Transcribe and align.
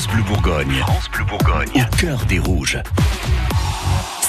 France 0.00 0.14
Bleu 0.14 0.22
Bourgogne. 0.22 0.72
France 0.78 1.10
Bleu 1.10 1.24
Bourgogne. 1.26 1.68
Au 1.74 1.96
cœur 1.96 2.24
des 2.24 2.38
rouges. 2.38 2.78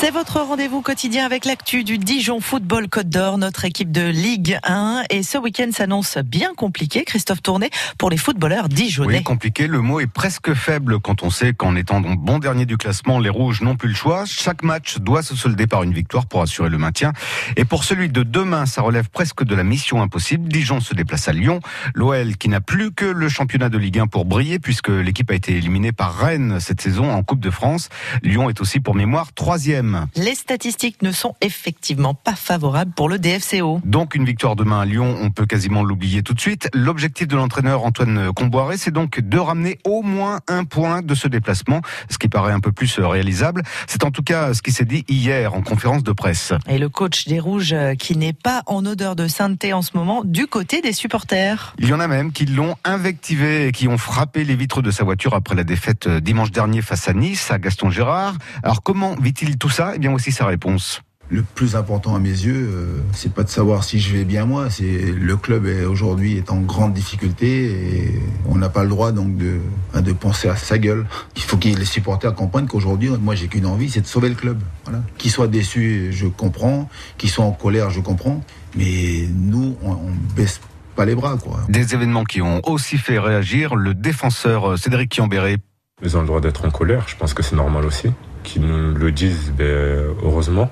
C'est 0.00 0.10
votre 0.10 0.40
rendez-vous 0.40 0.80
quotidien 0.80 1.26
avec 1.26 1.44
l'actu 1.44 1.84
du 1.84 1.98
Dijon 1.98 2.40
Football 2.40 2.88
Côte 2.88 3.10
d'Or, 3.10 3.36
notre 3.36 3.66
équipe 3.66 3.92
de 3.92 4.08
Ligue 4.08 4.58
1. 4.62 5.02
Et 5.10 5.22
ce 5.22 5.36
week-end 5.36 5.68
s'annonce 5.72 6.16
bien 6.16 6.54
compliqué, 6.56 7.04
Christophe 7.04 7.42
Tourné, 7.42 7.68
pour 7.98 8.08
les 8.08 8.16
footballeurs 8.16 8.70
dijonnais. 8.70 9.18
Oui, 9.18 9.22
compliqué. 9.22 9.66
Le 9.66 9.82
mot 9.82 10.00
est 10.00 10.06
presque 10.06 10.54
faible 10.54 11.00
quand 11.00 11.22
on 11.22 11.28
sait 11.28 11.52
qu'en 11.52 11.76
étant 11.76 12.00
bon 12.00 12.38
dernier 12.38 12.64
du 12.64 12.78
classement, 12.78 13.18
les 13.18 13.28
Rouges 13.28 13.60
n'ont 13.60 13.76
plus 13.76 13.90
le 13.90 13.94
choix. 13.94 14.24
Chaque 14.24 14.62
match 14.62 14.96
doit 14.96 15.22
se 15.22 15.36
solder 15.36 15.66
par 15.66 15.82
une 15.82 15.92
victoire 15.92 16.24
pour 16.24 16.40
assurer 16.40 16.70
le 16.70 16.78
maintien. 16.78 17.12
Et 17.58 17.66
pour 17.66 17.84
celui 17.84 18.08
de 18.08 18.22
demain, 18.22 18.64
ça 18.64 18.80
relève 18.80 19.10
presque 19.10 19.44
de 19.44 19.54
la 19.54 19.64
mission 19.64 20.00
impossible. 20.00 20.48
Dijon 20.48 20.80
se 20.80 20.94
déplace 20.94 21.28
à 21.28 21.34
Lyon. 21.34 21.60
L'OL 21.92 22.38
qui 22.38 22.48
n'a 22.48 22.62
plus 22.62 22.90
que 22.90 23.04
le 23.04 23.28
championnat 23.28 23.68
de 23.68 23.76
Ligue 23.76 23.98
1 23.98 24.06
pour 24.06 24.24
briller 24.24 24.60
puisque 24.60 24.88
l'équipe 24.88 25.30
a 25.30 25.34
été 25.34 25.58
éliminée 25.58 25.92
par 25.92 26.16
Rennes 26.16 26.58
cette 26.58 26.80
saison 26.80 27.12
en 27.12 27.22
Coupe 27.22 27.40
de 27.40 27.50
France. 27.50 27.90
Lyon 28.22 28.48
est 28.48 28.62
aussi 28.62 28.80
pour 28.80 28.94
mémoire 28.94 29.34
troisième 29.34 29.89
les 30.16 30.34
statistiques 30.34 31.02
ne 31.02 31.12
sont 31.12 31.34
effectivement 31.40 32.14
pas 32.14 32.34
favorables 32.34 32.92
pour 32.92 33.08
le 33.08 33.18
DFCO. 33.18 33.80
Donc 33.84 34.14
une 34.14 34.24
victoire 34.24 34.56
demain 34.56 34.80
à 34.80 34.84
Lyon, 34.84 35.16
on 35.20 35.30
peut 35.30 35.46
quasiment 35.46 35.82
l'oublier 35.82 36.22
tout 36.22 36.34
de 36.34 36.40
suite. 36.40 36.68
L'objectif 36.74 37.28
de 37.28 37.36
l'entraîneur 37.36 37.84
Antoine 37.84 38.32
Comboiré, 38.32 38.76
c'est 38.76 38.90
donc 38.90 39.20
de 39.20 39.38
ramener 39.38 39.78
au 39.84 40.02
moins 40.02 40.40
un 40.48 40.64
point 40.64 41.02
de 41.02 41.14
ce 41.14 41.28
déplacement, 41.28 41.80
ce 42.10 42.18
qui 42.18 42.28
paraît 42.28 42.52
un 42.52 42.60
peu 42.60 42.72
plus 42.72 42.98
réalisable. 42.98 43.62
C'est 43.86 44.04
en 44.04 44.10
tout 44.10 44.22
cas 44.22 44.54
ce 44.54 44.62
qui 44.62 44.72
s'est 44.72 44.84
dit 44.84 45.04
hier 45.08 45.54
en 45.54 45.62
conférence 45.62 46.02
de 46.02 46.12
presse. 46.12 46.52
Et 46.68 46.78
le 46.78 46.88
coach 46.88 47.26
des 47.26 47.40
Rouges 47.40 47.72
euh, 47.72 47.94
qui 47.94 48.16
n'est 48.16 48.32
pas 48.32 48.62
en 48.66 48.84
odeur 48.86 49.16
de 49.16 49.26
sainteté 49.28 49.72
en 49.72 49.82
ce 49.82 49.90
moment 49.94 50.22
du 50.24 50.46
côté 50.46 50.80
des 50.80 50.92
supporters. 50.92 51.74
Il 51.78 51.88
y 51.88 51.92
en 51.92 52.00
a 52.00 52.08
même 52.08 52.32
qui 52.32 52.46
l'ont 52.46 52.76
invectivé 52.84 53.66
et 53.66 53.72
qui 53.72 53.88
ont 53.88 53.98
frappé 53.98 54.44
les 54.44 54.56
vitres 54.56 54.82
de 54.82 54.90
sa 54.90 55.04
voiture 55.04 55.34
après 55.34 55.54
la 55.54 55.64
défaite 55.64 56.06
euh, 56.06 56.20
dimanche 56.20 56.50
dernier 56.50 56.82
face 56.82 57.08
à 57.08 57.12
Nice, 57.12 57.50
à 57.50 57.58
Gaston 57.58 57.90
Gérard. 57.90 58.36
Alors 58.62 58.82
comment 58.82 59.14
vit-il 59.20 59.58
tout 59.58 59.68
ça 59.68 59.79
Eh 59.94 59.98
bien 59.98 60.12
aussi 60.12 60.32
sa 60.32 60.46
réponse. 60.46 61.00
Le 61.32 61.42
plus 61.42 61.76
important 61.76 62.16
à 62.16 62.18
mes 62.18 62.28
yeux, 62.28 62.68
euh, 62.72 63.00
c'est 63.12 63.32
pas 63.32 63.44
de 63.44 63.48
savoir 63.48 63.84
si 63.84 64.00
je 64.00 64.16
vais 64.16 64.24
bien 64.24 64.46
moi, 64.46 64.68
c'est 64.68 65.12
le 65.12 65.36
club 65.36 65.64
aujourd'hui 65.88 66.36
est 66.36 66.50
en 66.50 66.60
grande 66.60 66.92
difficulté 66.92 67.66
et 67.70 68.20
on 68.48 68.56
n'a 68.56 68.68
pas 68.68 68.82
le 68.82 68.88
droit 68.88 69.12
donc 69.12 69.36
de, 69.36 69.60
hein, 69.94 70.02
de 70.02 70.12
penser 70.12 70.48
à 70.48 70.56
sa 70.56 70.76
gueule. 70.76 71.06
Il 71.36 71.42
faut 71.42 71.56
que 71.56 71.68
les 71.68 71.84
supporters 71.84 72.34
comprennent 72.34 72.66
qu'aujourd'hui, 72.66 73.10
moi 73.20 73.36
j'ai 73.36 73.46
qu'une 73.46 73.66
envie, 73.66 73.88
c'est 73.88 74.00
de 74.00 74.08
sauver 74.08 74.28
le 74.28 74.34
club. 74.34 74.58
Voilà. 74.84 75.02
Qu'ils 75.18 75.30
soient 75.30 75.46
déçus, 75.46 76.08
je 76.10 76.26
comprends. 76.26 76.88
Qu'ils 77.16 77.30
soient 77.30 77.44
en 77.44 77.52
colère, 77.52 77.90
je 77.90 78.00
comprends. 78.00 78.42
Mais 78.76 79.28
nous, 79.32 79.76
on, 79.84 79.92
on 79.92 80.12
baisse 80.34 80.60
pas 80.96 81.04
les 81.04 81.14
bras. 81.14 81.36
Quoi. 81.36 81.60
Des 81.68 81.94
événements 81.94 82.24
qui 82.24 82.42
ont 82.42 82.60
aussi 82.64 82.98
fait 82.98 83.20
réagir 83.20 83.76
le 83.76 83.94
défenseur 83.94 84.72
euh, 84.72 84.76
Cédric 84.76 85.12
Kiambéré. 85.12 85.58
Ils 86.02 86.16
ont 86.16 86.20
le 86.20 86.26
droit 86.26 86.40
d'être 86.40 86.64
en 86.64 86.70
colère, 86.70 87.04
je 87.08 87.16
pense 87.16 87.34
que 87.34 87.42
c'est 87.42 87.56
normal 87.56 87.84
aussi 87.84 88.10
qui 88.42 88.60
nous 88.60 88.94
le 88.94 89.12
disent, 89.12 89.52
ben, 89.56 90.14
heureusement. 90.22 90.70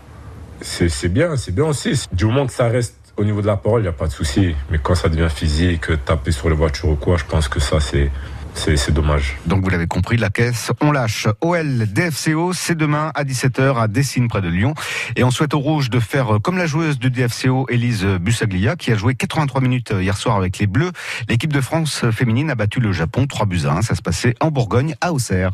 C'est 0.61 1.09
bien, 1.09 1.37
c'est 1.37 1.55
bien 1.55 1.67
aussi. 1.67 2.07
Du 2.13 2.25
moment 2.27 2.47
que 2.47 2.53
ça 2.53 2.69
reste 2.69 2.97
au 3.17 3.25
niveau 3.25 3.41
de 3.41 3.47
la 3.47 3.57
parole, 3.57 3.81
il 3.81 3.85
n'y 3.85 3.89
a 3.89 3.93
pas 3.93 4.09
de 4.09 4.13
souci. 4.13 4.55
Mais 4.71 4.79
quand 4.83 4.95
ça 4.95 5.09
devient 5.09 5.29
physique, 5.31 5.87
taper 6.05 6.33
sur 6.33 6.49
les 6.49 6.57
voitures 6.57 6.89
ou 6.89 6.97
quoi, 6.97 7.17
je 7.17 7.25
pense 7.25 7.49
que 7.49 7.61
ça, 7.61 7.79
c'est. 7.81 8.11
C'est 8.59 8.93
dommage. 8.93 9.37
Donc 9.47 9.63
vous 9.63 9.71
l'avez 9.71 9.87
compris, 9.87 10.17
la 10.17 10.31
caisse, 10.31 10.73
on 10.81 10.91
lâche. 10.91 11.29
OL 11.41 11.87
DFCO, 11.87 12.53
c'est 12.53 12.75
demain 12.75 13.13
à 13.15 13.25
17h 13.25 13.81
à 13.81 13.89
Dessine 13.89 14.29
près 14.29 14.43
de 14.43 14.49
Lyon. 14.49 14.75
Et 15.17 15.25
on 15.25 15.31
souhaite 15.31 15.55
aux 15.55 15.61
Rouges 15.61 15.91
de 15.91 16.01
faire 16.01 16.39
comme 16.43 16.59
la 16.59 16.67
joueuse 16.67 16.99
du 16.99 17.11
DFCO, 17.11 17.67
Elise 17.71 18.05
Bussaglia, 18.05 18.77
qui 18.77 18.93
a 18.93 18.97
joué 18.97 19.15
83 19.15 19.61
minutes 19.61 19.95
hier 19.99 20.17
soir 20.17 20.37
avec 20.37 20.59
les 20.59 20.67
Bleus. 20.67 20.91
L'équipe 21.29 21.53
de 21.53 21.61
France 21.61 22.05
féminine 22.11 22.51
a 22.51 22.57
battu 22.57 22.81
le 22.81 22.93
Japon 22.93 23.27
3 23.27 23.47
buts 23.47 23.63
à 23.65 23.75
1. 23.75 23.83
Ça 23.83 23.95
se 23.95 24.03
passait 24.03 24.35
en 24.41 24.51
Bourgogne, 24.51 24.97
à 25.01 25.13
Auxerre. 25.13 25.53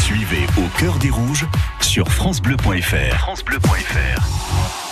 Suivez 0.00 0.46
au 0.56 0.78
cœur 0.78 0.98
des 0.98 1.10
rouges 1.10 1.46
sur 1.80 2.10
francebleu.fr. 2.10 3.18
francebleu.fr. 3.18 4.74